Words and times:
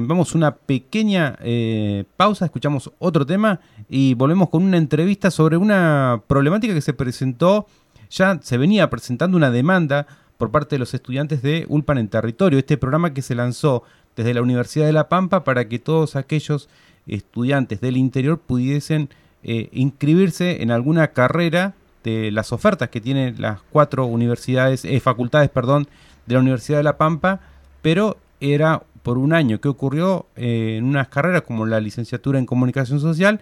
Vamos 0.00 0.34
a 0.34 0.38
una 0.38 0.54
pequeña 0.54 1.36
eh, 1.40 2.04
pausa, 2.16 2.44
escuchamos 2.44 2.90
otro 2.98 3.24
tema 3.24 3.60
y 3.88 4.14
volvemos 4.14 4.48
con 4.48 4.62
una 4.62 4.76
entrevista 4.76 5.30
sobre 5.30 5.56
una 5.56 6.22
problemática 6.26 6.74
que 6.74 6.80
se 6.80 6.92
presentó, 6.92 7.66
ya 8.10 8.38
se 8.42 8.58
venía 8.58 8.90
presentando 8.90 9.36
una 9.36 9.50
demanda 9.50 10.06
por 10.38 10.50
parte 10.50 10.76
de 10.76 10.80
los 10.80 10.94
estudiantes 10.94 11.42
de 11.42 11.66
Ulpan 11.68 11.98
en 11.98 12.08
Territorio, 12.08 12.58
este 12.58 12.76
programa 12.76 13.14
que 13.14 13.22
se 13.22 13.34
lanzó 13.34 13.82
desde 14.16 14.34
la 14.34 14.42
Universidad 14.42 14.86
de 14.86 14.92
La 14.92 15.08
Pampa 15.08 15.44
para 15.44 15.68
que 15.68 15.78
todos 15.78 16.16
aquellos 16.16 16.68
estudiantes 17.06 17.80
del 17.80 17.96
interior 17.96 18.38
pudiesen 18.38 19.08
eh, 19.42 19.68
inscribirse 19.72 20.62
en 20.62 20.70
alguna 20.70 21.08
carrera 21.08 21.74
de 22.02 22.30
las 22.30 22.52
ofertas 22.52 22.88
que 22.88 23.00
tienen 23.00 23.40
las 23.40 23.60
cuatro 23.70 24.06
universidades, 24.06 24.84
eh, 24.84 25.00
facultades, 25.00 25.50
perdón, 25.50 25.88
de 26.26 26.34
la 26.34 26.40
Universidad 26.40 26.78
de 26.78 26.84
La 26.84 26.96
Pampa, 26.96 27.40
pero 27.82 28.16
era 28.40 28.82
por 29.06 29.18
un 29.18 29.32
año. 29.32 29.60
¿Qué 29.60 29.68
ocurrió? 29.68 30.26
Eh, 30.34 30.78
en 30.78 30.84
unas 30.84 31.06
carreras 31.06 31.42
como 31.42 31.64
la 31.64 31.78
licenciatura 31.78 32.40
en 32.40 32.44
comunicación 32.44 32.98
social, 32.98 33.40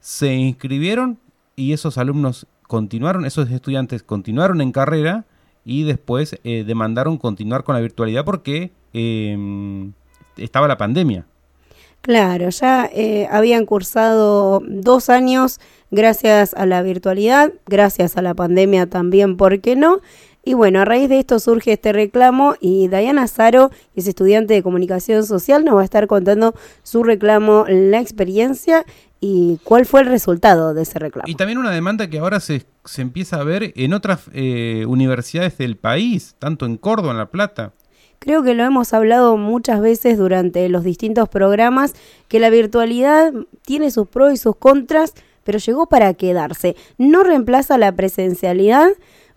se 0.00 0.34
inscribieron 0.34 1.20
y 1.54 1.72
esos 1.72 1.98
alumnos 1.98 2.48
continuaron, 2.66 3.24
esos 3.24 3.48
estudiantes 3.48 4.02
continuaron 4.02 4.60
en 4.60 4.72
carrera 4.72 5.24
y 5.64 5.84
después 5.84 6.40
eh, 6.42 6.64
demandaron 6.66 7.16
continuar 7.16 7.62
con 7.62 7.76
la 7.76 7.80
virtualidad 7.80 8.24
porque 8.24 8.72
em, 8.92 9.92
estaba 10.36 10.66
la 10.66 10.78
pandemia. 10.78 11.26
Claro, 12.00 12.50
ya 12.50 12.90
eh, 12.92 13.28
habían 13.30 13.66
cursado 13.66 14.62
dos 14.66 15.10
años 15.10 15.60
gracias 15.92 16.54
a 16.54 16.66
la 16.66 16.82
virtualidad, 16.82 17.52
gracias 17.66 18.16
a 18.16 18.22
la 18.22 18.34
pandemia 18.34 18.86
también, 18.90 19.36
¿por 19.36 19.60
qué 19.60 19.76
no? 19.76 20.00
Y 20.44 20.54
bueno, 20.54 20.80
a 20.80 20.84
raíz 20.84 21.08
de 21.08 21.18
esto 21.18 21.38
surge 21.38 21.72
este 21.72 21.92
reclamo 21.92 22.54
y 22.60 22.88
Diana 22.88 23.26
Zaro, 23.28 23.70
que 23.70 24.00
es 24.00 24.06
estudiante 24.06 24.52
de 24.52 24.62
comunicación 24.62 25.24
social, 25.24 25.64
nos 25.64 25.76
va 25.76 25.80
a 25.80 25.84
estar 25.84 26.06
contando 26.06 26.54
su 26.82 27.02
reclamo, 27.02 27.64
la 27.68 28.00
experiencia 28.00 28.84
y 29.20 29.58
cuál 29.64 29.86
fue 29.86 30.02
el 30.02 30.08
resultado 30.08 30.74
de 30.74 30.82
ese 30.82 30.98
reclamo. 30.98 31.26
Y 31.26 31.34
también 31.34 31.56
una 31.56 31.70
demanda 31.70 32.10
que 32.10 32.18
ahora 32.18 32.40
se, 32.40 32.66
se 32.84 33.00
empieza 33.00 33.40
a 33.40 33.44
ver 33.44 33.72
en 33.74 33.94
otras 33.94 34.24
eh, 34.34 34.84
universidades 34.86 35.56
del 35.56 35.78
país, 35.78 36.36
tanto 36.38 36.66
en 36.66 36.76
Córdoba, 36.76 37.12
en 37.12 37.18
La 37.18 37.30
Plata. 37.30 37.72
Creo 38.18 38.42
que 38.42 38.54
lo 38.54 38.64
hemos 38.64 38.92
hablado 38.92 39.38
muchas 39.38 39.80
veces 39.80 40.18
durante 40.18 40.68
los 40.68 40.84
distintos 40.84 41.30
programas, 41.30 41.94
que 42.28 42.38
la 42.38 42.50
virtualidad 42.50 43.32
tiene 43.62 43.90
sus 43.90 44.08
pros 44.08 44.34
y 44.34 44.36
sus 44.36 44.56
contras, 44.56 45.14
pero 45.42 45.58
llegó 45.58 45.86
para 45.86 46.12
quedarse. 46.12 46.76
No 46.98 47.22
reemplaza 47.22 47.78
la 47.78 47.92
presencialidad, 47.92 48.88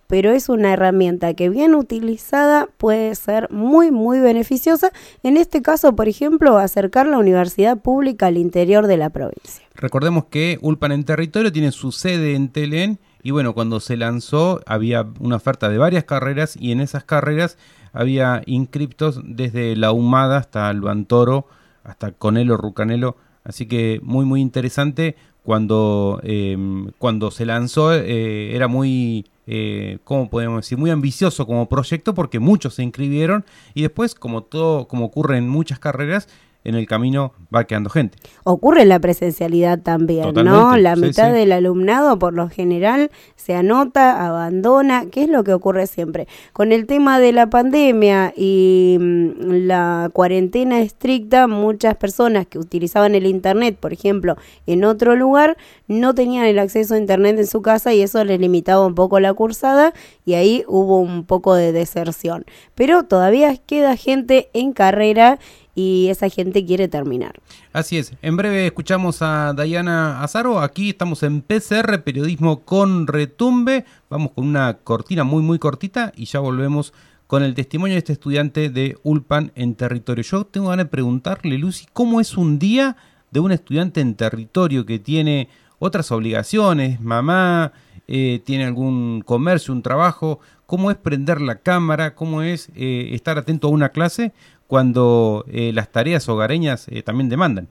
pero 0.08 0.32
es 0.32 0.50
una 0.50 0.74
herramienta 0.74 1.34
que 1.34 1.50
bien 1.50 1.76
utilizada 1.76 2.68
puede 2.78 3.14
ser 3.16 3.52
muy 3.52 3.92
muy 3.92 4.20
beneficiosa. 4.20 4.92
En 5.24 5.38
este 5.38 5.62
caso, 5.62 5.96
por 5.96 6.08
ejemplo, 6.08 6.58
acercar 6.58 7.08
la 7.08 7.18
universidad 7.18 7.78
pública 7.78 8.28
al 8.28 8.38
interior 8.38 8.88
de 8.88 8.98
la 8.98 9.10
provincia. 9.10 9.66
Recordemos 9.76 10.26
que 10.26 10.58
Ulpan 10.62 10.94
en 10.94 11.04
territorio 11.04 11.52
tiene 11.52 11.72
su 11.72 11.92
sede 11.92 12.36
en 12.36 12.50
Telén 12.50 13.00
y 13.22 13.32
bueno, 13.32 13.54
cuando 13.54 13.80
se 13.80 13.98
lanzó 13.98 14.62
había 14.66 15.06
una 15.20 15.36
oferta 15.36 15.70
de 15.70 15.78
varias 15.78 16.06
carreras 16.06 16.56
y 16.60 16.72
en 16.72 16.80
esas 16.80 17.04
carreras 17.04 17.58
había 17.92 18.42
inscriptos 18.46 19.22
desde 19.24 19.76
la 19.76 19.92
Humada 19.92 20.38
hasta 20.38 20.72
Luantoro, 20.74 21.48
hasta 21.84 22.12
Conelo, 22.12 22.58
Rucanelo, 22.58 23.18
así 23.44 23.66
que 23.66 24.00
muy 24.04 24.26
muy 24.26 24.42
interesante 24.42 25.16
cuando, 25.48 26.20
eh, 26.23 26.58
cuando 26.98 27.31
se 27.31 27.45
lanzó 27.45 27.94
eh, 27.94 28.53
era 28.53 28.67
muy 28.67 29.26
eh, 29.50 30.00
¿cómo 30.04 30.30
podemos 30.30 30.58
decir? 30.58 30.78
Muy 30.78 30.89
ambicioso 30.89 31.48
como 31.48 31.70
proyecto 31.70 32.14
porque 32.14 32.39
muchos 32.39 32.73
se 32.73 32.84
inscribieron 32.84 33.45
y 33.73 33.84
después, 33.84 34.14
como 34.14 34.44
todo, 34.44 34.89
como 34.89 35.06
ocurre 35.06 35.38
en 35.38 35.48
muchas 35.48 35.80
carreras, 35.80 36.28
en 36.68 36.76
el 36.76 36.86
camino 36.86 37.32
va 37.54 37.64
quedando 37.64 37.90
gente. 37.90 38.18
Ocurre 38.44 38.84
la 38.84 39.00
presencialidad 39.00 39.80
también, 39.80 40.34
¿no? 40.34 40.76
La 40.76 40.98
mitad 40.98 41.32
del 41.32 41.54
alumnado 41.54 42.20
por 42.20 42.34
lo 42.34 42.50
general 42.50 43.10
se 43.38 43.56
anota, 43.56 44.28
abandona, 44.28 45.05
¿qué 45.10 45.23
es 45.23 45.30
lo 45.30 45.45
que 45.45 45.54
ocurre 45.54 45.88
siempre? 45.88 46.28
Con 46.52 46.73
el 46.73 46.86
tema 46.86 47.22
de 47.22 47.32
la 47.32 47.50
pandemia 47.50 48.33
y 48.36 48.98
mm, 49.00 49.66
la 49.66 50.10
cuarentena 50.11 50.82
estricta, 50.82 51.48
muchas 51.48 51.95
personas 51.95 52.45
que 52.45 52.60
utilizaban 52.60 53.16
el 53.16 53.28
internet, 53.28 53.78
por 53.80 53.94
ejemplo, 53.94 54.36
en 54.66 54.84
otro 54.84 55.16
lugar, 55.16 55.55
no 55.88 56.14
tenían 56.14 56.45
el 56.45 56.60
acceso 56.60 56.95
a 56.95 56.98
internet 56.98 57.39
en 57.39 57.48
su 57.48 57.61
casa 57.61 57.94
y 57.94 58.02
eso 58.02 58.22
les 58.26 58.42
limitaba 58.42 58.86
un 58.86 58.94
poco 58.94 59.22
la 59.22 59.34
cursada 59.34 59.94
y 60.26 60.34
ahí 60.34 60.66
hubo 60.67 60.99
un 60.99 61.23
poco 61.23 61.55
de 61.55 61.72
deserción. 61.72 62.44
Pero 62.76 63.04
todavía 63.04 63.55
queda 63.55 63.95
gente 63.95 64.49
en 64.52 64.73
carrera 64.73 65.39
y 65.77 66.08
esa 66.10 66.27
gente 66.27 66.65
quiere 66.65 66.88
terminar. 66.88 67.39
Así 67.71 67.99
es. 67.99 68.11
En 68.23 68.36
breve 68.36 68.65
escuchamos 68.65 69.21
a 69.21 69.54
Dayana 69.54 70.23
Azaro. 70.23 70.60
Aquí 70.60 70.89
estamos 70.89 71.21
en 71.21 71.43
PCR, 71.43 72.02
periodismo 72.04 72.61
con 72.61 73.05
retumbe. 73.05 73.86
Vamos 74.10 74.32
con 74.32 74.48
una 74.48 74.80
cortina 74.83 75.23
muy, 75.23 75.43
muy 75.43 75.60
cortita 75.60 76.11
y 76.16 76.26
ya 76.26 76.39
volvemos 76.39 76.93
con 77.27 77.43
el 77.43 77.54
testimonio 77.54 77.93
de 77.93 77.99
este 77.99 78.14
estudiante 78.14 78.71
de 78.71 78.98
Ulpan 79.04 79.52
en 79.54 79.76
territorio. 79.76 80.23
Yo 80.23 80.45
tengo 80.45 80.70
ganas 80.70 80.87
de 80.87 80.89
preguntarle, 80.89 81.60
Lucy, 81.60 81.86
¿cómo 81.93 82.20
es 82.21 82.37
un 82.37 82.58
día 82.58 82.98
de 83.30 83.39
un 83.39 83.52
estudiante 83.52 84.02
en 84.02 84.16
territorio 84.16 84.83
que 84.83 84.98
tiene 84.98 85.48
otras 85.77 86.11
obligaciones, 86.11 86.99
mamá, 86.99 87.71
eh, 88.08 88.42
tiene 88.43 88.66
algún 88.66 89.21
comercio, 89.21 89.76
un 89.76 89.83
trabajo? 89.83 90.39
¿Cómo 90.66 90.89
es 90.89 90.98
prender 90.98 91.39
la 91.39 91.60
cámara? 91.60 92.16
¿Cómo 92.16 92.42
es 92.42 92.70
eh, 92.76 93.10
estar 93.11 93.37
atento 93.37 93.67
a 93.67 93.71
una 93.71 93.89
clase? 93.89 94.33
Cuando 94.67 95.45
eh, 95.52 95.72
las 95.73 95.92
tareas 95.92 96.28
hogareñas 96.30 96.88
eh, 96.89 97.02
también 97.02 97.30
demandan. 97.30 97.67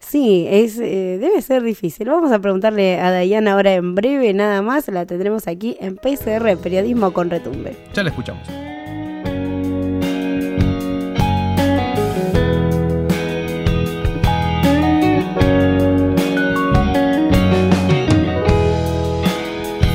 Sí, 0.00 0.46
es, 0.50 0.78
eh, 0.78 1.18
debe 1.20 1.40
ser 1.42 1.62
difícil. 1.62 2.08
Vamos 2.08 2.32
a 2.32 2.40
preguntarle 2.40 2.98
a 3.00 3.10
Dayana 3.12 3.52
ahora 3.52 3.72
en 3.74 3.94
breve, 3.94 4.34
nada 4.34 4.60
más. 4.60 4.88
La 4.88 5.06
tendremos 5.06 5.46
aquí 5.46 5.76
en 5.80 5.96
PCR, 5.96 6.56
Periodismo 6.60 7.12
con 7.12 7.30
Retumbe. 7.30 7.76
Ya 7.94 8.02
la 8.02 8.10
escuchamos. 8.10 8.46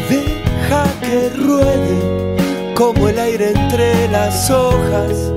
Deja 0.09 0.85
que 1.01 1.29
ruede 1.35 2.73
como 2.75 3.09
el 3.09 3.19
aire 3.19 3.51
entre 3.51 4.07
las 4.07 4.49
hojas 4.49 5.36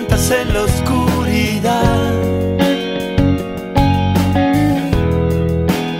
Cuántas 0.00 0.30
en 0.30 0.54
la 0.54 0.62
oscuridad. 0.62 2.12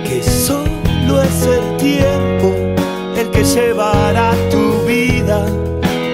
Que 0.05 0.23
solo 0.23 1.23
es 1.23 1.47
el 1.47 1.76
tiempo 1.76 2.55
el 3.17 3.31
que 3.31 3.44
llevará 3.44 4.32
tu 4.50 4.87
vida 4.87 5.44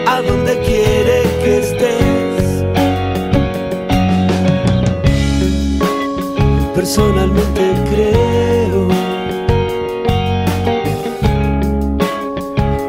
a 0.07 0.21
donde 0.23 0.59
quiere 0.61 1.23
que 1.43 1.59
estés. 1.59 2.65
Personalmente 6.75 7.63
creo 7.91 8.89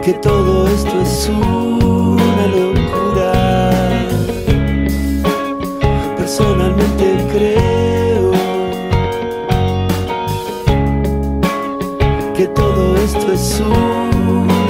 que 0.03 0.13
todo 0.13 0.67
esto 0.67 1.01
es 1.01 1.29
una 1.29 1.66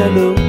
hello. 0.07 0.46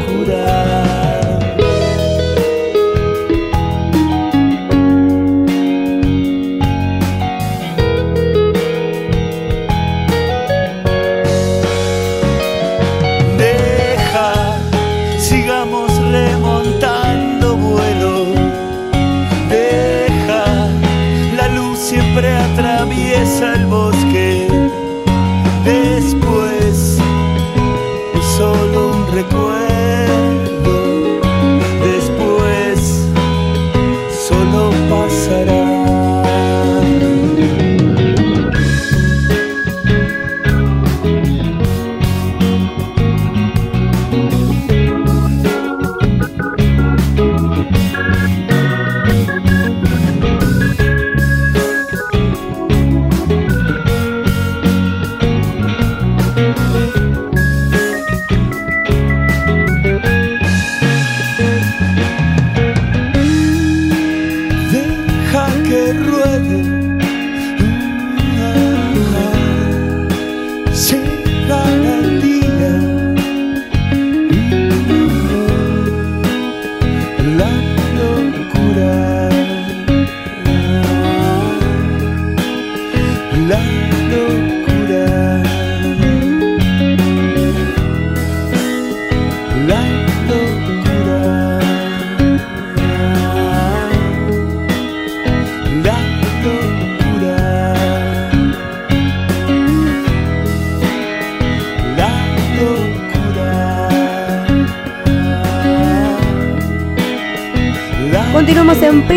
love. 83.48 83.87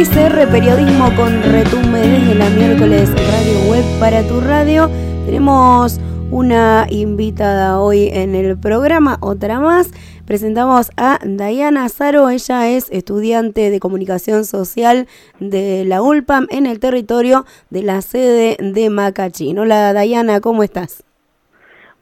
PCR 0.02 0.50
Periodismo 0.52 1.16
con 1.16 1.44
Retumbe 1.44 2.00
desde 2.00 2.34
la 2.34 2.50
miércoles 2.50 3.12
Radio 3.12 3.70
Web 3.70 3.84
para 4.00 4.24
tu 4.24 4.42
radio. 4.42 4.90
Tenemos 5.28 6.00
una 6.32 6.88
invitada 6.90 7.80
hoy 7.80 8.10
en 8.12 8.34
el 8.34 8.60
programa, 8.60 9.18
otra 9.22 9.60
más. 9.60 9.92
Presentamos 10.26 10.90
a 10.98 11.20
Dayana 11.24 11.88
Zaro, 11.88 12.32
ella 12.32 12.68
es 12.68 12.92
estudiante 12.92 13.70
de 13.70 13.80
comunicación 13.80 14.44
social 14.44 15.06
de 15.40 15.86
la 15.86 16.02
ULPAM 16.02 16.48
en 16.50 16.66
el 16.66 16.80
territorio 16.80 17.46
de 17.70 17.84
la 17.84 18.02
sede 18.02 18.58
de 18.60 18.90
Macachín. 18.90 19.60
Hola 19.60 19.94
Dayana, 19.94 20.42
¿cómo 20.42 20.64
estás? 20.64 21.04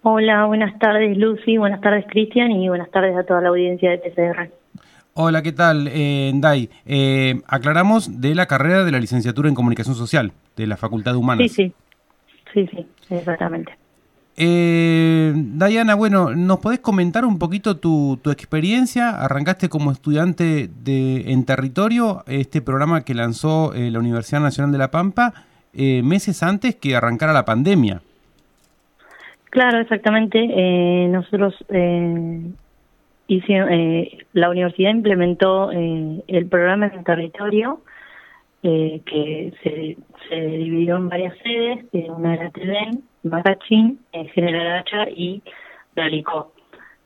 Hola, 0.03 0.45
buenas 0.45 0.79
tardes 0.79 1.17
Lucy, 1.17 1.57
buenas 1.57 1.81
tardes 1.81 2.05
Cristian 2.07 2.49
y 2.51 2.69
buenas 2.69 2.89
tardes 2.91 3.17
a 3.17 3.25
toda 3.25 3.41
la 3.41 3.49
audiencia 3.49 3.91
de 3.91 3.97
PCR. 3.97 4.58
Hola, 5.21 5.41
¿qué 5.41 5.51
tal, 5.51 5.89
eh, 5.91 6.31
Dai? 6.35 6.69
Eh, 6.85 7.41
aclaramos 7.45 8.21
de 8.21 8.33
la 8.35 8.45
carrera 8.45 8.85
de 8.85 8.91
la 8.93 9.01
licenciatura 9.01 9.49
en 9.49 9.53
Comunicación 9.53 9.93
Social 9.93 10.31
de 10.55 10.65
la 10.65 10.77
Facultad 10.77 11.11
de 11.11 11.17
Humanas. 11.17 11.51
Sí, 11.51 11.73
sí, 12.53 12.65
sí, 12.71 12.85
sí, 13.05 13.15
exactamente. 13.15 13.73
Eh, 14.37 15.33
Dayana, 15.35 15.95
bueno, 15.95 16.33
¿nos 16.33 16.59
podés 16.59 16.79
comentar 16.79 17.25
un 17.25 17.37
poquito 17.37 17.75
tu, 17.75 18.17
experiencia? 18.31 19.09
Arrancaste 19.09 19.67
como 19.67 19.91
estudiante 19.91 20.69
de, 20.85 21.33
en 21.33 21.43
territorio, 21.43 22.23
este 22.25 22.61
programa 22.61 23.03
que 23.03 23.13
lanzó 23.13 23.73
eh, 23.73 23.91
la 23.91 23.99
Universidad 23.99 24.39
Nacional 24.39 24.71
de 24.71 24.77
La 24.77 24.89
Pampa, 24.89 25.33
meses 25.73 26.43
antes 26.43 26.75
que 26.75 26.95
arrancara 26.95 27.33
la 27.33 27.43
pandemia. 27.43 28.01
Claro, 29.49 29.81
exactamente. 29.81 30.39
nosotros 31.09 31.55
eh, 33.29 34.17
la 34.33 34.49
universidad 34.49 34.89
implementó 34.89 35.71
eh, 35.71 36.23
el 36.27 36.47
programa 36.47 36.87
en 36.87 36.99
el 36.99 37.03
territorio, 37.03 37.81
eh, 38.63 39.01
que 39.05 39.53
se, 39.63 40.35
dividió 40.35 40.97
en 40.97 41.09
varias 41.09 41.37
sedes, 41.43 41.85
una 42.09 42.33
era 42.33 42.49
Telen, 42.49 43.03
Macachín, 43.23 43.99
General 44.33 44.79
Hacha 44.79 45.09
y 45.09 45.41
Dalicó. 45.95 46.53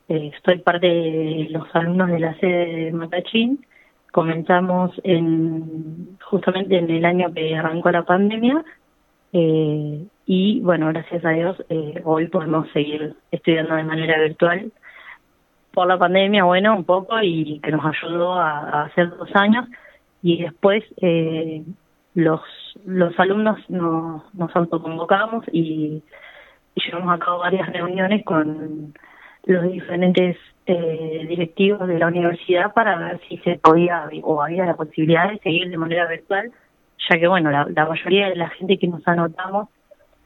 estoy 0.08 0.58
parte 0.58 0.86
de 0.86 1.48
los 1.50 1.66
alumnos 1.74 2.08
de 2.08 2.18
la 2.18 2.34
sede 2.38 2.84
de 2.86 2.92
Macachín. 2.92 3.64
Comenzamos 4.10 4.92
en, 5.04 6.16
justamente 6.22 6.78
en 6.78 6.90
el 6.90 7.04
año 7.04 7.32
que 7.34 7.54
arrancó 7.56 7.90
la 7.90 8.04
pandemia 8.04 8.64
y 9.32 10.60
bueno, 10.60 10.88
gracias 10.88 11.24
a 11.24 11.30
Dios 11.30 11.56
hoy 12.04 12.28
podemos 12.28 12.68
seguir 12.72 13.14
estudiando 13.32 13.74
de 13.74 13.82
manera 13.82 14.20
virtual 14.20 14.70
por 15.74 15.86
la 15.86 15.98
pandemia, 15.98 16.44
bueno, 16.44 16.76
un 16.76 16.84
poco 16.84 17.20
y 17.22 17.60
que 17.60 17.70
nos 17.70 17.84
ayudó 17.84 18.34
a, 18.34 18.84
hacer 18.84 19.10
dos 19.10 19.28
años. 19.34 19.66
Y 20.22 20.42
después 20.42 20.84
eh, 21.00 21.62
los 22.14 22.40
los 22.84 23.18
alumnos 23.18 23.58
nos, 23.68 24.34
nos 24.34 24.54
autoconvocamos 24.56 25.44
y, 25.52 26.02
y 26.74 26.80
llevamos 26.84 27.14
a 27.14 27.18
cabo 27.18 27.38
varias 27.38 27.72
reuniones 27.72 28.24
con 28.24 28.94
los 29.44 29.72
diferentes 29.72 30.36
eh, 30.66 31.26
directivos 31.28 31.86
de 31.86 31.98
la 31.98 32.08
universidad 32.08 32.72
para 32.72 32.96
ver 32.96 33.20
si 33.28 33.36
se 33.38 33.58
podía 33.58 34.08
o 34.22 34.42
había 34.42 34.64
la 34.64 34.74
posibilidad 34.74 35.30
de 35.30 35.38
seguir 35.38 35.70
de 35.70 35.76
manera 35.76 36.08
virtual, 36.08 36.50
ya 37.08 37.18
que 37.18 37.28
bueno, 37.28 37.50
la, 37.50 37.66
la 37.68 37.86
mayoría 37.86 38.28
de 38.28 38.36
la 38.36 38.48
gente 38.50 38.78
que 38.78 38.88
nos 38.88 39.06
anotamos 39.06 39.68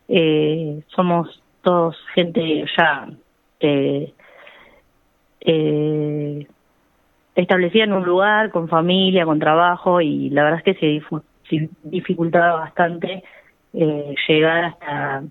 eh, 0.08 0.82
somos 0.88 1.42
todos 1.62 1.96
gente 2.14 2.64
ya 2.76 3.08
eh, 3.60 4.12
eh, 5.48 6.46
en 7.36 7.92
un 7.92 8.04
lugar, 8.04 8.50
con 8.50 8.68
familia, 8.68 9.24
con 9.24 9.38
trabajo, 9.38 10.00
y 10.00 10.30
la 10.30 10.44
verdad 10.44 10.62
es 10.64 10.76
que 10.76 11.02
se, 11.48 11.68
dificultaba 11.84 12.60
bastante 12.60 13.22
eh, 13.72 14.14
llegar 14.28 14.64
hasta 14.64 15.22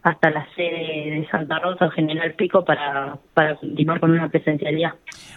hasta 0.00 0.30
la 0.30 0.46
sede 0.54 1.10
de 1.10 1.28
Santa 1.30 1.58
Rosa 1.58 1.90
General 1.90 2.32
Pico 2.34 2.64
para, 2.64 3.18
para 3.34 3.56
continuar 3.56 4.00
con 4.00 4.12
una 4.12 4.28
presencialidad. 4.28 4.94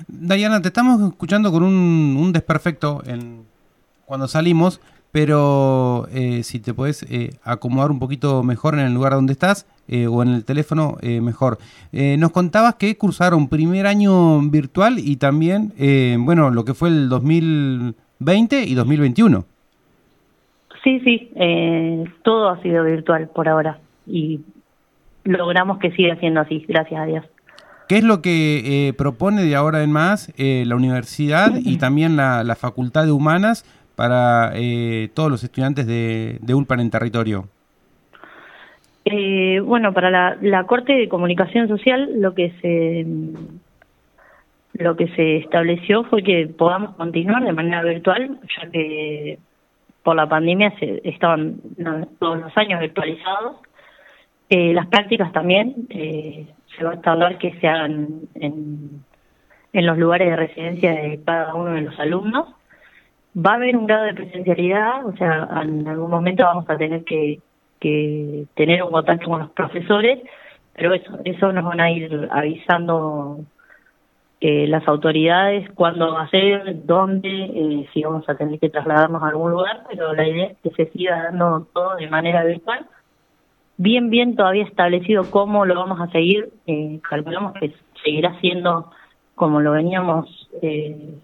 Dayana, 0.08 0.62
te 0.62 0.68
estamos 0.68 1.02
escuchando 1.02 1.52
con 1.52 1.64
un, 1.64 2.16
un 2.18 2.32
desperfecto 2.32 3.02
en, 3.06 3.46
cuando 4.06 4.28
salimos, 4.28 4.80
pero 5.12 6.08
eh, 6.14 6.44
si 6.44 6.60
te 6.60 6.74
puedes 6.74 7.04
eh, 7.04 7.32
acomodar 7.44 7.92
un 7.92 8.00
poquito 8.00 8.44
mejor 8.44 8.76
en 8.76 8.82
el 8.82 8.94
lugar 8.94 9.14
donde 9.14 9.34
estás 9.34 9.68
eh, 9.88 10.08
o 10.08 10.24
en 10.24 10.30
el 10.30 10.46
teléfono, 10.46 10.98
mejor. 11.02 11.58
nos 11.92 12.32
contabas 12.32 12.76
que 12.76 12.98
cursaron 12.98 13.50
primer 13.50 13.88
año 13.88 14.40
virtual 14.50 15.00
y 15.00 15.18
también, 15.18 15.74
bueno, 16.20 16.50
lo 16.50 16.64
que 16.64 16.74
fue 16.74 16.88
el 16.88 17.10
2020 17.10 18.64
y 18.64 18.74
2021. 18.74 19.44
Sí, 20.82 21.02
sí, 21.02 21.30
todo 22.24 22.50
ha 22.50 22.62
sido 22.62 22.86
virtual 22.86 23.28
por 23.36 23.50
ahora 23.50 23.80
y 24.08 24.40
logramos 25.26 25.80
que 25.80 25.92
siga 25.92 26.16
siendo 26.18 26.40
así, 26.40 26.64
gracias 26.70 27.02
a 27.02 27.06
Dios. 27.06 27.26
¿Qué 27.90 27.98
es 27.98 28.04
lo 28.06 28.22
que 28.22 28.94
propone 28.98 29.44
de 29.44 29.56
ahora 29.56 29.84
en 29.84 29.92
más 29.92 30.32
la 30.38 30.76
universidad 30.78 31.52
y 31.58 31.78
también 31.80 32.16
la, 32.16 32.46
la 32.46 32.56
Facultad 32.56 33.04
de 33.04 33.12
Humanas 33.12 33.66
para 33.96 34.52
eh, 34.56 35.10
todos 35.14 35.30
los 35.30 35.44
estudiantes 35.44 35.86
de, 35.86 36.38
de 36.42 36.54
ULPAN 36.54 36.80
en 36.80 36.90
territorio? 36.90 37.48
Eh, 39.06 39.60
bueno, 39.62 39.94
para 39.94 40.38
la, 40.42 40.64
Corte 40.66 40.94
de 40.94 41.10
Comunicación 41.10 41.68
Social 41.68 42.22
lo 42.22 42.36
que 42.36 42.52
se 42.62 43.06
lo 44.74 44.96
que 44.96 45.08
se 45.10 45.38
estableció 45.38 46.04
fue 46.06 46.24
que 46.24 46.48
podamos 46.48 46.96
continuar 46.96 47.44
de 47.44 47.52
manera 47.52 47.84
virtual, 47.84 48.40
ya 48.58 48.70
que 48.70 49.38
por 50.04 50.16
la 50.16 50.28
pandemia 50.30 50.74
se 50.80 51.02
estaban 51.04 51.58
todos 52.20 52.40
los 52.40 52.58
años 52.58 52.80
virtualizados. 52.80 53.58
Eh, 54.50 54.74
las 54.74 54.88
prácticas 54.88 55.32
también 55.34 55.88
se 55.90 56.84
va 56.84 56.94
a 56.94 57.02
tardar 57.02 57.38
que 57.38 57.54
se 57.60 57.68
hagan 57.68 58.22
en, 58.36 59.04
en 59.74 59.86
los 59.86 59.98
lugares 59.98 60.30
de 60.30 60.36
residencia 60.36 60.94
de 60.94 61.20
cada 61.24 61.54
uno 61.54 61.72
de 61.72 61.82
los 61.82 62.00
alumnos 62.00 62.48
va 63.36 63.52
a 63.52 63.56
haber 63.56 63.78
un 63.78 63.88
grado 63.88 64.06
de 64.06 64.14
presencialidad, 64.14 65.06
o 65.06 65.16
sea, 65.16 65.48
en 65.64 65.88
algún 65.88 66.10
momento 66.10 66.44
vamos 66.44 66.70
a 66.70 66.78
tener 66.78 67.04
que, 67.04 67.40
tener 67.80 68.84
un 68.84 68.92
contacto 68.92 69.28
con 69.28 69.40
los 69.40 69.50
profesores, 69.52 70.20
pero 70.74 70.94
eso, 70.94 71.20
eso 71.26 71.52
nos 71.52 71.66
van 71.66 71.80
a 71.80 71.92
ir 71.92 72.28
avisando 72.32 73.40
eh, 74.40 74.68
las 74.68 74.88
autoridades 74.88 75.70
cuándo 75.72 76.14
va 76.14 76.24
a 76.24 76.30
ser, 76.30 76.86
dónde, 76.86 77.30
eh, 77.30 77.90
si 77.94 78.04
vamos 78.04 78.28
a 78.30 78.36
tener 78.36 78.60
que 78.60 78.70
trasladarnos 78.70 79.22
a 79.24 79.30
algún 79.30 79.52
lugar, 79.52 79.84
pero 79.90 80.14
la 80.14 80.28
idea 80.28 80.46
es 80.48 80.58
que 80.60 80.70
se 80.72 80.92
siga 80.92 81.24
dando 81.24 81.68
todo 81.74 81.96
de 81.96 82.10
manera 82.10 82.44
virtual. 82.44 82.86
Bien, 83.78 84.10
bien 84.10 84.36
todavía 84.36 84.66
establecido 84.66 85.30
cómo 85.32 85.66
lo 85.66 85.76
vamos 85.76 86.00
a 86.00 86.12
seguir, 86.12 86.50
eh, 86.68 87.00
calculamos 87.08 87.54
que 87.54 87.74
seguirá 88.04 88.40
siendo 88.40 88.92
como 89.36 89.60
lo 89.60 89.72
veníamos 89.72 90.50
eh, 90.62 91.16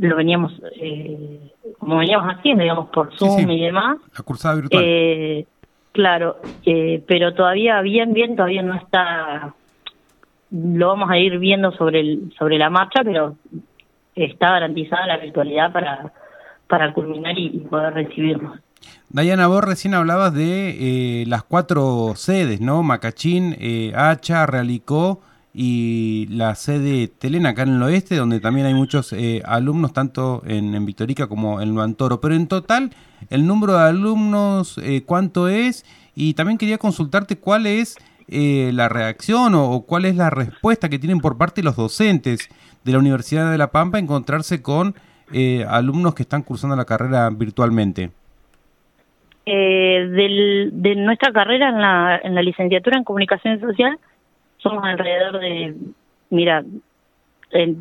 lo 0.00 0.16
veníamos, 0.16 0.52
eh, 0.80 1.52
como 1.78 1.98
veníamos 1.98 2.34
haciendo, 2.34 2.62
digamos, 2.62 2.88
por 2.88 3.14
Zoom 3.18 3.50
y 3.50 3.60
demás. 3.60 3.98
La 4.16 4.24
cursada 4.24 4.54
virtual. 4.54 4.82
Eh, 4.84 5.46
claro, 5.92 6.38
eh, 6.64 7.02
pero 7.06 7.34
todavía 7.34 7.80
bien, 7.82 8.14
bien, 8.14 8.34
todavía 8.34 8.62
no 8.62 8.74
está, 8.74 9.54
lo 10.50 10.88
vamos 10.88 11.10
a 11.10 11.18
ir 11.18 11.38
viendo 11.38 11.72
sobre, 11.72 12.00
el, 12.00 12.32
sobre 12.38 12.56
la 12.56 12.70
marcha, 12.70 13.02
pero 13.04 13.36
está 14.14 14.52
garantizada 14.52 15.06
la 15.06 15.18
virtualidad 15.18 15.70
para, 15.70 16.12
para 16.66 16.94
culminar 16.94 17.38
y, 17.38 17.60
poder 17.70 17.92
recibirnos. 17.92 18.58
Dayana, 19.10 19.48
vos 19.48 19.62
recién 19.62 19.92
hablabas 19.92 20.32
de 20.32 21.24
las 21.26 21.42
cuatro 21.42 22.14
sedes, 22.14 22.62
¿no? 22.62 22.82
Macachín, 22.82 23.54
Hacha, 23.94 24.46
Realicó 24.46 25.20
y 25.62 26.26
la 26.30 26.54
sede 26.54 27.08
Telena 27.08 27.50
acá 27.50 27.64
en 27.64 27.74
el 27.74 27.82
oeste, 27.82 28.16
donde 28.16 28.40
también 28.40 28.66
hay 28.66 28.72
muchos 28.72 29.12
eh, 29.12 29.42
alumnos, 29.44 29.92
tanto 29.92 30.42
en, 30.46 30.74
en, 30.74 30.86
Victorica 30.86 31.26
como 31.26 31.60
en 31.60 31.74
Luantoro. 31.74 32.18
Pero 32.18 32.34
en 32.34 32.46
total, 32.46 32.92
el 33.28 33.46
número 33.46 33.74
de 33.74 33.82
alumnos, 33.82 34.78
eh, 34.78 35.02
¿cuánto 35.04 35.48
es? 35.48 35.84
Y 36.14 36.32
también 36.32 36.56
quería 36.56 36.78
consultarte 36.78 37.36
cuál 37.36 37.66
es 37.66 37.98
eh, 38.28 38.70
la 38.72 38.88
reacción 38.88 39.54
o, 39.54 39.82
cuál 39.82 40.06
es 40.06 40.16
la 40.16 40.30
respuesta 40.30 40.88
que 40.88 40.98
tienen 40.98 41.20
por 41.20 41.36
parte 41.36 41.60
de 41.60 41.66
los 41.66 41.76
docentes 41.76 42.48
de 42.82 42.92
la 42.92 42.98
Universidad 42.98 43.52
de 43.52 43.58
La 43.58 43.70
Pampa 43.70 43.98
encontrarse 43.98 44.62
con 44.62 44.94
alumnos 45.68 46.14
que 46.14 46.22
están 46.22 46.42
cursando 46.42 46.74
la 46.74 46.86
carrera 46.86 47.28
virtualmente. 47.28 48.10
de 49.44 50.94
nuestra 50.96 51.32
carrera 51.34 51.68
en 51.68 51.82
la, 51.82 52.18
en 52.24 52.34
la 52.34 52.40
licenciatura 52.40 52.96
en 52.96 53.04
comunicación 53.04 53.60
social, 53.60 53.98
somos 54.62 54.84
alrededor 54.84 55.40
de, 55.40 55.74
mira, 56.30 56.64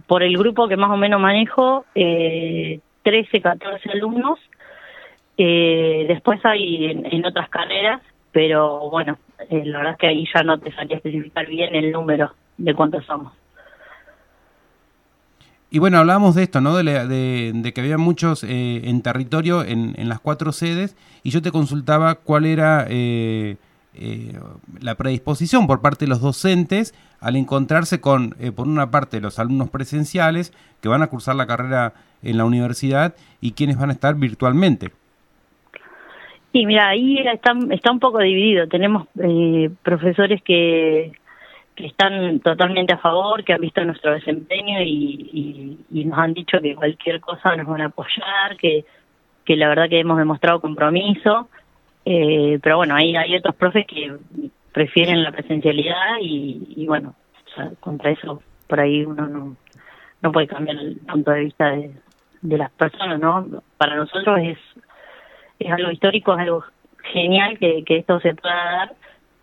por 0.08 0.24
el 0.24 0.38
grupo 0.38 0.68
que 0.68 0.78
más 0.78 0.90
o 0.90 0.98
menos 0.98 1.22
manejo, 1.22 1.86
eh, 1.96 2.80
13, 3.04 3.42
14 3.42 3.90
alumnos. 3.92 4.40
Eh, 5.38 6.06
después 6.08 6.44
hay 6.46 6.86
en, 6.88 7.26
otras 7.26 7.50
carreras, 7.50 8.02
pero 8.32 8.90
bueno, 8.90 9.18
eh, 9.50 9.64
la 9.66 9.78
verdad 9.78 9.94
es 9.94 10.00
que 10.00 10.08
ahí 10.08 10.26
ya 10.34 10.44
no 10.44 10.60
te 10.60 10.72
salía 10.74 10.98
especificar 10.98 11.48
bien 11.48 11.74
el 11.76 11.92
número 11.92 12.34
de 12.58 12.74
cuántos 12.74 13.06
somos. 13.06 13.34
Y 15.72 15.78
bueno, 15.78 16.00
hablábamos 16.00 16.34
de 16.34 16.44
esto, 16.44 16.62
¿no? 16.62 16.76
De, 16.76 17.72
que 17.74 17.82
había 17.82 18.00
muchos 18.00 18.44
eh, 18.44 18.82
en 18.86 19.02
territorio 19.02 19.64
en, 19.64 19.94
en, 19.98 20.10
las 20.10 20.20
cuatro 20.20 20.52
sedes 20.52 20.98
y 21.22 21.30
yo 21.30 21.44
te 21.44 21.52
consultaba 21.52 22.16
cuál 22.16 22.48
era 22.48 22.88
eh, 22.90 23.58
eh, 23.96 24.34
la 24.82 24.96
predisposición 24.96 25.68
por 25.68 25.82
parte 25.82 26.06
de 26.06 26.10
los 26.10 26.22
docentes 26.22 26.94
al 27.20 27.36
encontrarse 27.36 28.00
con, 28.00 28.36
eh, 28.40 28.52
por 28.52 28.68
una 28.68 28.92
parte, 28.92 29.20
los 29.20 29.40
alumnos 29.40 29.70
presenciales 29.70 30.54
que 30.82 30.90
van 30.90 31.02
a 31.02 31.08
cursar 31.08 31.36
la 31.36 31.48
carrera 31.48 31.94
en 32.24 32.38
la 32.38 32.46
universidad 32.46 33.16
y 33.42 33.52
quienes 33.52 33.78
van 33.78 33.90
a 33.90 33.94
estar 33.94 34.16
virtualmente. 34.16 34.92
Sí, 36.52 36.66
mira, 36.66 36.90
ahí 36.90 37.18
está, 37.20 37.54
está 37.72 37.92
un 37.92 38.00
poco 38.00 38.20
dividido. 38.20 38.68
Tenemos 38.68 39.08
eh, 39.22 39.70
profesores 39.84 40.42
que, 40.44 41.12
que 41.76 41.86
están 41.86 42.40
totalmente 42.40 42.94
a 42.94 42.98
favor, 42.98 43.44
que 43.44 43.54
han 43.54 43.62
visto 43.62 43.84
nuestro 43.84 44.14
desempeño 44.14 44.82
y, 44.82 45.78
y, 45.92 46.06
nos 46.06 46.18
han 46.18 46.34
dicho 46.34 46.60
que 46.60 46.76
cualquier 46.76 47.20
cosa 47.20 47.56
nos 47.56 47.68
van 47.68 47.82
a 47.82 47.86
apoyar, 47.86 48.58
que, 48.58 48.84
que 49.46 49.56
la 49.56 49.68
verdad 49.68 49.90
que 49.90 50.00
hemos 50.00 50.18
demostrado 50.18 50.60
compromiso. 50.60 51.50
Eh, 52.06 52.60
pero 52.62 52.78
bueno, 52.78 52.96
hay, 52.96 53.16
hay 53.16 53.36
otros 53.36 53.56
profes 53.56 53.86
que 53.86 54.16
prefieren 54.72 55.24
la 55.24 55.32
presencialidad 55.32 56.18
y, 56.22 56.86
bueno, 56.88 57.16
contra 57.80 58.12
eso 58.12 58.42
por 58.68 58.80
ahí 58.80 59.04
uno 59.04 59.28
no, 59.28 59.58
no 60.22 60.32
puede 60.32 60.48
cambiar 60.48 60.78
el 60.78 60.98
punto 60.98 61.32
de 61.32 61.40
vista 61.42 61.72
de, 61.72 61.92
de 62.42 62.58
las 62.58 62.72
personas, 62.72 63.20
¿no? 63.20 63.64
Para 63.78 63.96
nosotros 63.96 64.40
es, 64.42 64.58
es 65.60 65.72
algo 65.72 65.92
histórico, 65.92 66.34
es 66.34 66.40
algo 66.40 66.64
genial 67.12 67.58
que, 67.58 67.84
que 67.84 67.98
esto 67.98 68.20
se 68.20 68.36
pueda 68.36 68.56
dar, 68.56 68.96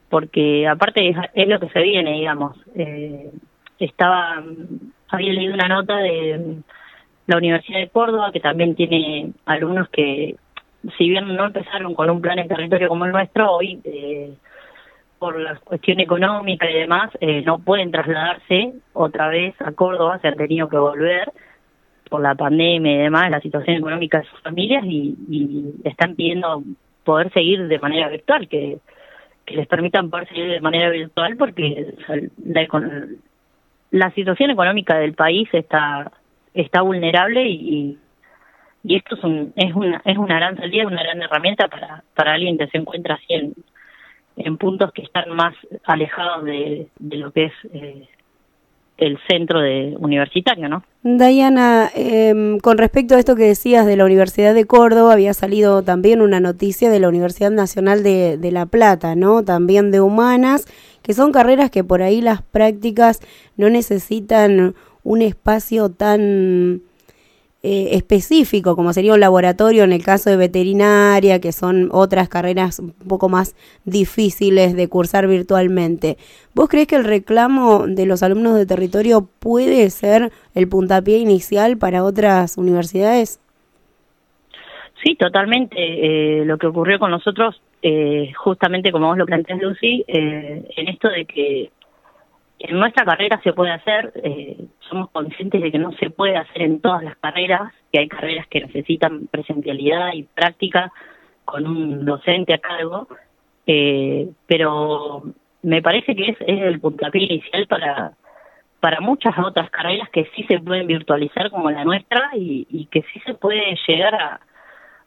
porque 0.09 0.67
aparte 0.67 1.15
es, 1.35 1.49
lo 1.49 1.61
que 1.61 1.69
se 1.71 1.83
viene, 1.83 2.13
digamos. 2.13 2.57
Eh, 2.75 3.31
estaba, 3.79 4.43
había 5.09 5.33
leído 5.33 5.55
una 5.55 5.69
nota 5.69 5.97
de 5.99 6.59
la 7.27 7.37
Universidad 7.37 7.81
de 7.81 7.89
Córdoba, 7.89 8.33
que 8.33 8.41
también 8.41 8.75
tiene 8.75 9.33
alumnos 9.45 9.89
que 9.91 10.37
si 10.97 11.09
bien 11.09 11.35
no 11.35 11.47
empezaron 11.47 11.95
con 11.95 12.11
un 12.11 12.21
plan 12.21 12.39
en 12.39 12.49
territorio 12.49 12.89
como 12.89 13.05
el 13.05 13.13
nuestro, 13.13 13.53
hoy 13.53 13.81
eh, 13.85 14.35
por 15.19 15.39
la 15.41 15.57
cuestión 15.57 16.01
económica 16.01 16.71
y 16.71 16.75
demás 16.75 17.11
eh, 17.21 17.43
no 17.43 17.59
pueden 17.59 17.91
trasladarse 17.91 18.75
otra 18.93 19.29
vez 19.29 19.55
a 19.61 19.73
Córdoba, 19.73 20.19
se 20.21 20.29
han 20.29 20.37
tenido 20.37 20.69
que 20.69 20.77
volver 20.77 21.33
por 22.09 22.23
la 22.23 22.35
pandemia 22.35 22.93
y 22.93 22.99
demás, 22.99 23.31
la 23.31 23.41
situación 23.41 23.77
económica 23.77 24.19
de 24.19 24.27
sus 24.27 24.41
familias 24.41 24.85
y, 24.85 25.17
y 25.29 25.75
están 25.85 26.15
pidiendo 26.15 26.63
poder 27.07 27.33
seguir 27.33 27.67
de 27.69 27.79
manera 27.79 28.09
virtual, 28.09 28.47
que, 28.49 28.79
les 29.47 29.69
permitan 29.69 30.11
poder 30.11 30.29
seguir 30.29 30.49
de 30.49 30.61
manera 30.61 30.91
virtual 30.91 31.37
porque 31.37 31.95
la, 33.93 34.11
situación 34.11 34.51
económica 34.51 34.99
del 34.99 35.15
país 35.15 35.49
está 35.53 36.11
está 36.53 36.83
vulnerable 36.83 37.49
y 37.49 37.97
esto 38.95 39.17
es, 39.17 39.49
es, 39.57 39.75
una, 39.75 40.01
es 40.05 40.17
una 40.17 40.37
gran 40.37 40.57
salida, 40.57 40.87
una 40.87 41.03
gran 41.03 41.21
herramienta 41.21 41.67
para, 41.67 42.05
para 42.15 42.35
alguien 42.35 42.57
que 42.57 42.69
se 42.69 42.79
encuentra 42.79 43.15
así 43.15 43.35
en, 43.35 43.55
en 44.37 44.57
puntos 44.57 44.93
que 44.93 45.03
están 45.03 45.31
más 45.31 45.55
alejados 45.85 46.45
de, 46.45 46.87
de 46.99 47.17
lo 47.17 47.33
que 47.33 47.47
es 47.47 47.53
eh, 47.73 48.07
el 48.99 49.19
centro 49.29 49.61
de 49.61 49.95
universitario, 49.99 50.69
¿no? 50.69 50.83
Diana, 51.03 51.91
em, 51.95 52.59
con 52.59 52.79
respecto 52.79 53.15
a 53.15 53.19
esto 53.19 53.37
que 53.37 53.45
decías 53.45 53.87
de 53.87 53.97
la 53.97 54.05
Universidad 54.05 54.55
de 54.55 54.65
Córdoba, 54.65 55.13
había 55.13 55.35
salido 55.35 55.83
también 55.83 56.21
una 56.21 56.41
noticia 56.41 56.91
de 56.91 57.01
la 57.01 57.09
Universidad 57.09 57.51
Nacional 57.51 58.03
de, 58.03 58.39
de 58.39 58.53
La 58.53 58.67
Plata, 58.67 59.15
¿no? 59.15 59.45
También 59.45 59.91
de 59.91 60.01
humanas, 60.01 60.67
que 61.03 61.13
son 61.13 61.31
carreras 61.33 61.71
que 61.71 61.85
por 61.85 62.03
ahí 62.03 62.21
las 62.21 62.43
prácticas 62.43 63.21
no 63.57 63.69
necesitan 63.69 64.75
un 65.03 65.23
espacio 65.23 65.91
tan 65.91 66.83
eh, 67.69 67.97
específico, 67.97 68.77
como 68.77 68.93
sería 68.93 69.13
un 69.13 69.19
laboratorio 69.19 69.83
en 69.83 69.91
el 69.91 70.05
caso 70.05 70.31
de 70.31 70.37
veterinaria, 70.37 71.41
que 71.41 71.51
son 71.51 71.89
otras 71.91 72.29
carreras 72.29 72.79
un 72.79 72.93
poco 72.93 73.29
más 73.29 73.57
difíciles 73.85 74.77
de 74.77 74.89
cursar 74.89 75.27
virtualmente. 75.27 76.17
¿Vos 76.55 76.69
crees 76.69 76.87
que 76.87 76.95
el 76.95 77.03
reclamo 77.03 77.89
de 77.89 78.07
los 78.07 78.23
alumnos 78.23 78.55
de 78.55 78.67
territorio 78.67 79.29
puede 79.41 79.91
ser 79.91 80.31
el 80.55 80.69
puntapié 80.69 81.19
inicial 81.19 81.77
para 81.77 82.05
otras 82.05 82.57
universidades? 82.57 83.41
Sí, 85.03 85.17
totalmente. 85.17 85.77
Eh, 85.79 86.45
lo 86.45 86.59
que 86.59 86.69
ocurrió 86.69 87.01
con 87.01 87.11
nosotros, 87.11 87.61
eh, 87.83 88.31
justamente 88.37 88.93
como 88.93 89.09
vos 89.09 89.19
lo 89.19 89.27
planteás, 89.27 89.61
Lucy, 89.61 90.05
en 90.07 90.89
esto 90.89 91.09
de 91.09 91.25
que 91.25 91.71
en 92.59 92.79
nuestra 92.79 93.05
carrera 93.05 93.41
se 93.43 93.53
puede 93.53 93.73
hacer, 93.73 94.13
eh, 94.23 94.57
somos 94.89 95.11
conscientes 95.11 95.61
de 95.61 95.71
que 95.71 95.79
no 95.79 95.93
se 95.93 96.11
puede 96.11 96.37
hacer 96.37 96.63
en 96.63 96.81
todas 96.81 97.03
las 97.03 97.17
carreras, 97.17 97.73
que 97.93 98.01
hay 98.01 98.09
carreras 98.09 98.47
que 98.49 98.61
necesitan 98.61 99.27
presencialidad 99.27 100.13
y 100.15 100.23
práctica 100.23 100.93
con 101.45 101.67
un 101.67 102.05
docente 102.05 102.55
a 102.55 102.59
cargo, 102.59 103.09
eh, 103.67 104.31
pero 104.47 105.23
me 105.63 105.83
parece 105.83 106.15
que 106.17 106.31
es, 106.31 106.37
es 106.41 106.63
el 106.63 106.81
puntapié 106.81 107.25
inicial 107.25 107.67
para, 107.67 108.13
para 108.81 109.01
muchas 109.01 109.35
otras 109.39 109.71
carreras 109.71 110.09
que 110.11 110.31
sí 110.35 110.45
se 110.45 110.59
pueden 110.61 110.87
virtualizar 110.87 111.51
como 111.51 111.71
la 111.71 111.85
nuestra 111.85 112.31
y, 112.35 112.89
que 112.91 113.03
sí 113.13 113.21
se 113.27 113.35
puede 113.35 113.77
llegar 113.87 114.15
a, 114.15 114.41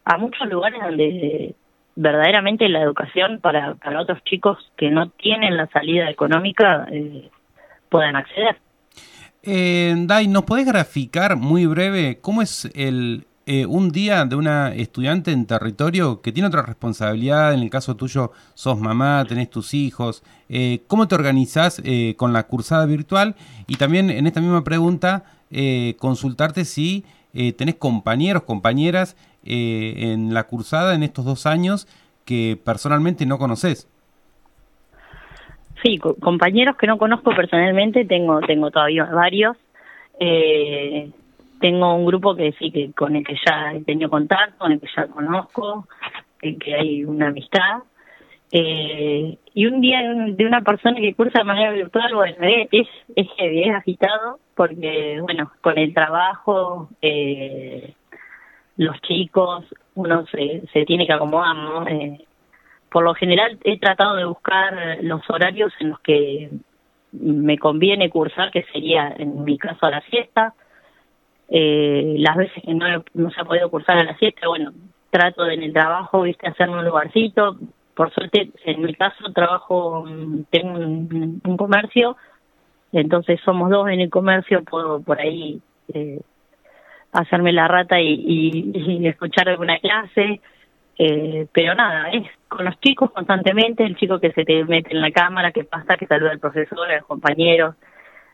a 0.05 0.17
muchos 0.17 0.47
lugares 0.47 0.81
donde 0.81 1.55
verdaderamente 1.95 2.69
la 2.69 2.81
educación 2.81 3.39
para, 3.41 3.75
para 3.75 4.01
otros 4.01 4.23
chicos 4.23 4.57
que 4.77 4.89
no 4.89 5.09
tienen 5.09 5.57
la 5.57 5.67
salida 5.67 6.09
económica 6.09 6.87
eh, 6.91 7.29
puedan 7.89 8.15
acceder. 8.15 8.59
Eh, 9.43 9.95
Dai, 9.97 10.27
¿nos 10.27 10.43
podés 10.43 10.65
graficar 10.65 11.35
muy 11.37 11.65
breve 11.65 12.19
cómo 12.21 12.41
es 12.41 12.69
el 12.75 13.25
eh, 13.51 13.65
un 13.65 13.91
día 13.91 14.25
de 14.25 14.35
una 14.35 14.75
estudiante 14.75 15.31
en 15.31 15.47
territorio 15.47 16.21
que 16.21 16.31
tiene 16.31 16.45
otra 16.49 16.61
responsabilidad? 16.61 17.51
En 17.51 17.61
el 17.61 17.71
caso 17.71 17.95
tuyo, 17.95 18.31
sos 18.53 18.79
mamá, 18.79 19.25
tenés 19.27 19.49
tus 19.49 19.73
hijos. 19.73 20.21
Eh, 20.49 20.83
¿Cómo 20.85 21.07
te 21.07 21.15
organizás 21.15 21.81
eh, 21.83 22.13
con 22.15 22.31
la 22.31 22.43
cursada 22.43 22.85
virtual? 22.85 23.35
Y 23.65 23.77
también 23.77 24.11
en 24.11 24.27
esta 24.27 24.39
misma 24.39 24.63
pregunta, 24.63 25.23
consultarte 25.97 26.63
si 26.63 27.05
tenés 27.57 27.73
compañeros, 27.73 28.43
compañeras 28.43 29.15
en 29.43 30.31
la 30.31 30.43
cursada 30.43 30.93
en 30.93 31.01
estos 31.01 31.25
dos 31.25 31.47
años 31.47 31.87
que 32.25 32.55
personalmente 32.63 33.25
no 33.25 33.39
conoces. 33.39 33.87
Sí, 35.83 35.97
compañeros 35.97 36.75
que 36.75 36.87
no 36.87 36.97
conozco 36.97 37.31
personalmente, 37.31 38.05
tengo 38.05 38.41
tengo 38.41 38.69
todavía 38.69 39.05
varios. 39.05 39.57
Eh, 40.19 41.09
tengo 41.59 41.93
un 41.93 42.05
grupo 42.05 42.35
que 42.35 42.53
sí, 42.53 42.71
que 42.71 42.91
con 42.93 43.15
el 43.15 43.25
que 43.25 43.35
ya 43.45 43.73
he 43.73 43.83
tenido 43.83 44.09
contacto, 44.09 44.57
con 44.57 44.71
el 44.71 44.79
que 44.79 44.87
ya 44.95 45.07
conozco, 45.07 45.87
en 46.41 46.59
que 46.59 46.75
hay 46.75 47.03
una 47.05 47.27
amistad. 47.27 47.83
Eh, 48.51 49.37
y 49.53 49.65
un 49.67 49.79
día 49.79 50.01
de 50.01 50.45
una 50.45 50.61
persona 50.61 50.99
que 50.99 51.13
cursa 51.13 51.39
de 51.39 51.45
manera 51.45 51.71
virtual, 51.71 52.15
bueno, 52.15 52.35
es, 52.41 52.87
es 53.15 53.27
es 53.37 53.75
agitado, 53.75 54.39
porque, 54.55 55.19
bueno, 55.21 55.51
con 55.61 55.77
el 55.77 55.93
trabajo, 55.93 56.89
eh, 57.01 57.93
los 58.77 58.99
chicos, 59.01 59.65
uno 59.95 60.25
se, 60.27 60.63
se 60.73 60.85
tiene 60.85 61.05
que 61.05 61.13
acomodar, 61.13 61.55
¿no? 61.55 61.87
Eh, 61.87 62.25
por 62.91 63.03
lo 63.03 63.13
general 63.13 63.57
he 63.63 63.79
tratado 63.79 64.15
de 64.15 64.25
buscar 64.25 64.97
los 65.01 65.27
horarios 65.29 65.73
en 65.79 65.89
los 65.89 65.99
que 65.99 66.49
me 67.11 67.57
conviene 67.57 68.09
cursar, 68.09 68.51
que 68.51 68.63
sería 68.71 69.13
en 69.17 69.43
mi 69.43 69.57
caso 69.57 69.85
a 69.85 69.91
la 69.91 70.01
siesta. 70.01 70.53
Eh, 71.49 72.15
las 72.19 72.37
veces 72.37 72.63
que 72.63 72.73
no, 72.73 72.85
no 73.13 73.31
se 73.31 73.41
ha 73.41 73.45
podido 73.45 73.69
cursar 73.69 73.97
a 73.97 74.03
la 74.03 74.17
siesta, 74.17 74.47
bueno, 74.47 74.71
trato 75.09 75.43
de 75.43 75.55
en 75.55 75.63
el 75.63 75.73
trabajo, 75.73 76.21
viste, 76.21 76.47
hacerme 76.47 76.79
un 76.79 76.85
lugarcito. 76.85 77.57
Por 77.95 78.13
suerte, 78.13 78.51
en 78.65 78.81
mi 78.81 78.93
caso 78.93 79.31
trabajo, 79.33 80.05
tengo 80.51 80.79
un, 80.79 81.57
comercio 81.57 82.15
entonces 82.91 83.39
somos 83.45 83.69
dos 83.69 83.87
en 83.89 83.99
el 83.99 84.09
comercio, 84.09 84.63
puedo 84.63 85.01
por 85.01 85.19
ahí 85.21 85.61
eh, 85.93 86.21
hacerme 87.11 87.51
la 87.53 87.67
rata 87.67 87.99
y, 87.99 89.05
escuchar 89.05 89.49
alguna 89.49 89.77
clase, 89.79 90.41
eh, 91.01 91.47
pero 91.53 91.73
nada, 91.75 92.09
es 92.09 92.27
con 92.49 92.65
los 92.65 92.77
chicos 92.81 93.09
constantemente, 93.11 93.85
el 93.85 93.95
chico 93.95 94.19
que 94.19 94.33
se 94.33 94.43
te 94.43 94.65
mete 94.65 94.91
en 94.91 94.99
la 94.99 95.11
cámara, 95.11 95.53
que 95.53 95.63
pasa, 95.63 95.95
que 95.95 96.05
saluda 96.05 96.31
al 96.31 96.39
profesor, 96.39 96.91
a 96.91 96.97
los 96.97 97.05
compañeros. 97.05 97.75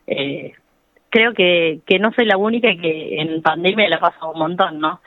Eh, 0.08 0.52
creo 1.08 1.32
que, 1.32 1.78
que 1.86 2.00
no 2.00 2.12
soy 2.12 2.24
la 2.26 2.36
única 2.36 2.68
que 2.68 3.20
en 3.20 3.40
pandemia 3.40 3.88
la 3.88 4.00
pasa 4.00 4.26
un 4.26 4.40
montón, 4.40 4.80
¿no? 4.80 5.00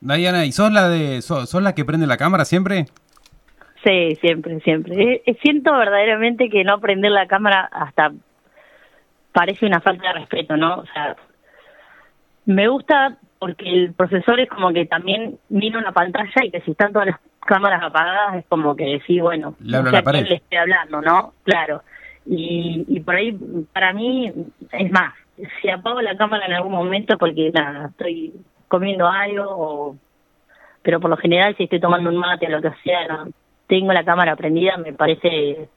Diana, 0.00 0.46
¿y 0.46 0.52
sos 0.52 0.72
la 0.72 0.88
de 0.88 1.20
sos, 1.20 1.52
la 1.62 1.74
que 1.74 1.84
prende 1.84 2.06
la 2.06 2.16
cámara 2.16 2.46
siempre? 2.46 2.86
Sí, 3.84 4.16
siempre, 4.22 4.58
siempre. 4.60 5.22
Eh, 5.26 5.36
siento 5.42 5.76
verdaderamente 5.76 6.48
que 6.48 6.64
no 6.64 6.80
prender 6.80 7.10
la 7.10 7.26
cámara 7.26 7.68
hasta 7.70 8.12
parece 9.32 9.66
una 9.66 9.82
falta 9.82 10.08
de 10.08 10.20
respeto, 10.20 10.56
¿no? 10.56 10.76
O 10.76 10.86
sea, 10.86 11.16
me 12.46 12.66
gusta 12.68 13.18
porque 13.38 13.68
el 13.68 13.92
profesor 13.94 14.40
es 14.40 14.48
como 14.48 14.72
que 14.72 14.86
también 14.86 15.38
mira 15.48 15.78
una 15.78 15.92
pantalla 15.92 16.44
y 16.44 16.50
que 16.50 16.60
si 16.62 16.72
están 16.72 16.92
todas 16.92 17.08
las 17.08 17.20
cámaras 17.40 17.82
apagadas 17.82 18.36
es 18.36 18.46
como 18.46 18.74
que 18.74 19.00
sí, 19.06 19.20
bueno, 19.20 19.54
le, 19.60 19.76
habla 19.76 20.02
la 20.02 20.12
le 20.12 20.34
estoy 20.34 20.58
hablando, 20.58 21.00
¿no? 21.00 21.32
Claro. 21.44 21.82
Y, 22.24 22.84
y 22.88 23.00
por 23.00 23.14
ahí, 23.14 23.38
para 23.72 23.92
mí, 23.92 24.32
es 24.72 24.90
más, 24.90 25.14
si 25.60 25.68
apago 25.68 26.00
la 26.02 26.16
cámara 26.16 26.46
en 26.46 26.54
algún 26.54 26.72
momento 26.72 27.16
porque 27.18 27.50
nada, 27.52 27.88
estoy 27.88 28.32
comiendo 28.68 29.06
algo, 29.06 29.44
o, 29.46 29.96
pero 30.82 31.00
por 31.00 31.10
lo 31.10 31.16
general 31.16 31.56
si 31.56 31.64
estoy 31.64 31.80
tomando 31.80 32.10
un 32.10 32.16
mate 32.16 32.46
o 32.46 32.50
lo 32.50 32.62
que 32.62 32.72
sea, 32.82 33.26
tengo 33.66 33.92
la 33.92 34.04
cámara 34.04 34.36
prendida, 34.36 34.76
me 34.76 34.92
parece 34.92 35.68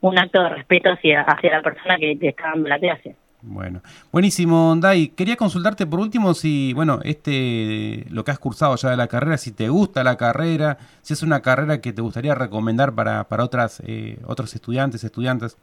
un 0.00 0.18
acto 0.18 0.42
de 0.42 0.48
respeto 0.50 0.90
hacia, 0.90 1.22
hacia 1.22 1.52
la 1.52 1.62
persona 1.62 1.96
que 1.96 2.16
te 2.16 2.28
está 2.28 2.50
dando 2.50 2.68
la 2.68 2.78
clase. 2.78 3.16
Bueno, 3.42 3.80
buenísimo, 4.12 4.74
Dai. 4.76 5.08
Quería 5.08 5.36
consultarte 5.36 5.86
por 5.86 6.00
último 6.00 6.34
si, 6.34 6.74
bueno, 6.74 7.00
este, 7.04 8.04
lo 8.10 8.22
que 8.22 8.32
has 8.32 8.38
cursado 8.38 8.76
ya 8.76 8.90
de 8.90 8.96
la 8.98 9.06
carrera, 9.06 9.38
si 9.38 9.52
te 9.52 9.70
gusta 9.70 10.04
la 10.04 10.16
carrera, 10.16 10.76
si 11.00 11.14
es 11.14 11.22
una 11.22 11.40
carrera 11.40 11.80
que 11.80 11.94
te 11.94 12.02
gustaría 12.02 12.34
recomendar 12.34 12.94
para, 12.94 13.24
para 13.24 13.44
otras, 13.44 13.82
eh, 13.86 14.18
otros 14.26 14.54
estudiantes, 14.54 15.04
estudiantes. 15.04 15.56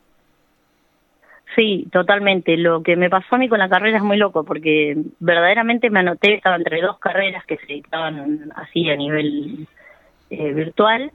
Sí, 1.56 1.88
totalmente. 1.92 2.58
Lo 2.58 2.82
que 2.82 2.96
me 2.96 3.10
pasó 3.10 3.36
a 3.36 3.38
mí 3.38 3.48
con 3.48 3.60
la 3.60 3.70
carrera 3.70 3.98
es 3.98 4.04
muy 4.04 4.18
loco, 4.18 4.44
porque 4.44 4.98
verdaderamente 5.20 5.90
me 5.90 6.00
anoté, 6.00 6.36
estaba 6.36 6.56
entre 6.56 6.82
dos 6.82 6.98
carreras 7.00 7.46
que 7.46 7.58
se 7.58 7.74
dictaban 7.74 8.52
así 8.56 8.90
a 8.90 8.96
nivel 8.96 9.68
eh, 10.32 10.54
virtual, 10.54 11.12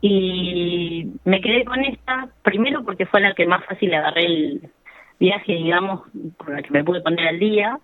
y 0.00 1.12
me 1.24 1.40
quedé 1.40 1.64
con 1.64 1.84
esta, 1.84 2.28
primero 2.42 2.84
porque 2.84 3.06
fue 3.06 3.20
la 3.20 3.34
que 3.34 3.46
más 3.46 3.64
fácil 3.64 3.92
agarré 3.94 4.26
el 4.26 4.70
viaje, 5.18 5.54
digamos, 5.54 6.02
con 6.36 6.54
la 6.54 6.62
que 6.62 6.70
me 6.70 6.84
pude 6.84 7.00
poner 7.00 7.28
al 7.28 7.38
día, 7.38 7.78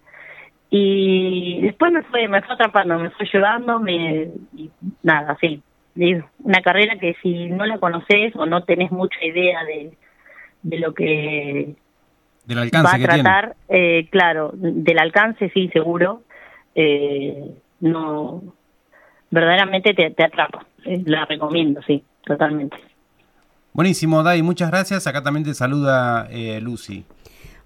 y 0.71 1.61
después 1.61 1.93
me 1.93 2.03
fue, 2.05 2.29
me 2.29 2.41
fue 2.43 2.55
atrapando, 2.55 2.99
me 2.99 3.11
fue 3.11 3.27
llevando, 3.31 3.79
me, 3.79 4.31
y 4.57 4.71
nada, 5.03 5.37
sí. 5.41 5.63
Una 6.39 6.63
carrera 6.63 6.99
que 6.99 7.15
si 7.23 7.51
no 7.51 7.67
la 7.67 7.79
conoces 7.79 8.35
o 8.37 8.47
no 8.47 8.65
tenés 8.65 8.91
mucha 8.91 9.23
idea 9.23 9.63
de, 9.65 9.93
de 10.63 10.79
lo 10.79 10.95
que 10.95 11.75
del 12.47 12.59
alcance 12.59 12.99
va 12.99 13.05
a 13.05 13.09
tratar, 13.09 13.57
eh, 13.69 14.09
claro, 14.11 14.51
del 14.55 14.99
alcance 14.99 15.51
sí, 15.55 15.69
seguro. 15.73 16.23
Eh, 16.75 17.55
no, 17.81 18.43
verdaderamente 19.31 19.95
te, 19.95 20.11
te 20.11 20.25
atrapa. 20.25 20.67
Eh, 20.85 21.03
la 21.05 21.25
recomiendo, 21.27 21.83
sí, 21.83 22.03
totalmente. 22.25 22.77
Buenísimo, 23.73 24.23
Dai, 24.23 24.43
muchas 24.43 24.71
gracias. 24.71 25.07
Acá 25.07 25.23
también 25.23 25.45
te 25.45 25.55
saluda 25.55 26.29
Lucy. 26.61 27.05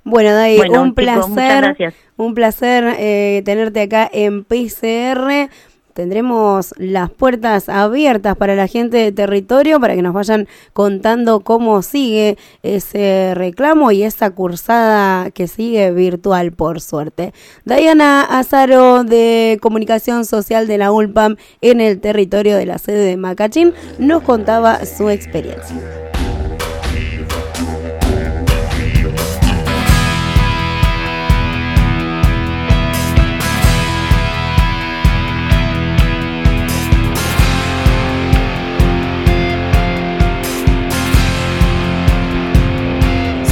Bueno, 0.06 0.32
Dai, 0.32 0.60
un, 0.70 0.94
placer, 0.94 1.76
un 2.16 2.34
placer 2.34 2.96
tenerte 3.44 3.82
acá 3.82 4.08
en 4.10 4.44
PCR 4.44 5.50
tendremos 5.96 6.74
las 6.76 7.10
puertas 7.10 7.70
abiertas 7.70 8.36
para 8.36 8.54
la 8.54 8.68
gente 8.68 8.98
de 8.98 9.12
territorio 9.12 9.80
para 9.80 9.94
que 9.94 10.02
nos 10.02 10.12
vayan 10.12 10.46
contando 10.74 11.40
cómo 11.40 11.80
sigue 11.80 12.36
ese 12.62 13.32
reclamo 13.34 13.90
y 13.90 14.02
esa 14.02 14.30
cursada 14.30 15.30
que 15.30 15.48
sigue 15.48 15.90
virtual, 15.92 16.52
por 16.52 16.82
suerte. 16.82 17.32
Diana 17.64 18.20
Azaro 18.20 19.04
de 19.04 19.58
Comunicación 19.62 20.26
Social 20.26 20.66
de 20.66 20.76
la 20.76 20.92
ULPAM 20.92 21.36
en 21.62 21.80
el 21.80 21.98
territorio 21.98 22.56
de 22.56 22.66
la 22.66 22.76
sede 22.76 23.02
de 23.06 23.16
Macachín 23.16 23.72
nos 23.98 24.22
contaba 24.22 24.84
su 24.84 25.08
experiencia. 25.08 25.76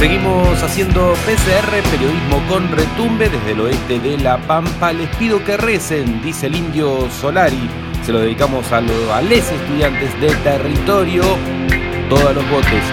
Seguimos 0.05 0.61
haciendo 0.61 1.13
PCR, 1.25 1.81
periodismo 1.89 2.39
con 2.47 2.71
retumbe 2.71 3.27
desde 3.27 3.53
el 3.53 3.61
oeste 3.61 3.99
de 3.99 4.19
La 4.19 4.37
Pampa. 4.37 4.93
Les 4.93 5.09
pido 5.15 5.43
que 5.43 5.57
recen, 5.57 6.21
dice 6.21 6.45
el 6.45 6.55
indio 6.55 7.09
Solari. 7.09 7.67
Se 8.05 8.11
lo 8.11 8.19
dedicamos 8.19 8.71
a, 8.71 8.81
los 8.81 8.91
estudiantes 9.31 10.21
del 10.21 10.37
territorio. 10.43 11.23
Todos 12.07 12.35
los 12.35 12.49
botes. 12.51 12.83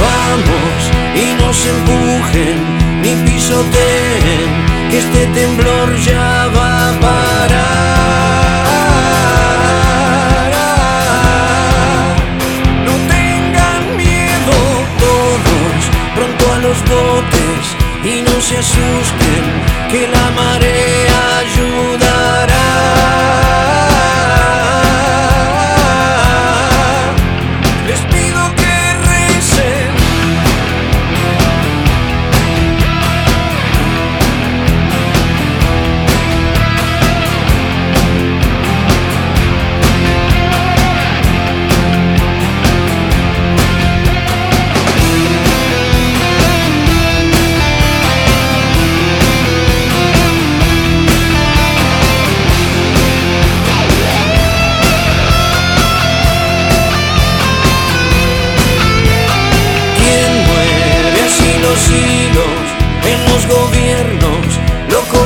Vamos 0.00 0.92
y 1.16 1.34
no 1.42 1.52
se 1.52 1.70
empujen 1.70 3.02
ni 3.02 3.16
pisoteen, 3.28 4.90
que 4.92 4.98
este 4.98 5.26
temblor 5.34 5.96
ya 5.96 6.46
va 6.54 6.90
a 6.90 7.00
parar. 7.00 7.95
Botes 16.82 17.66
y 18.04 18.22
no 18.22 18.40
se 18.40 18.58
asusten 18.58 19.44
que 19.90 20.08
la 20.08 20.30
marea 20.30 21.38
ayudará. 21.38 21.85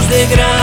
Son 0.01 0.09
sufrientes, 0.09 0.60